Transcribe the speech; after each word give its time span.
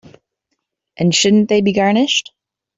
And 0.97 1.13
shouldn't 1.13 1.47
they 1.47 1.61
be 1.61 1.73
garnished? 1.73 2.31